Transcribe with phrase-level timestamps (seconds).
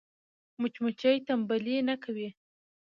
[0.61, 2.29] مچمچۍ تنبلي نه کوي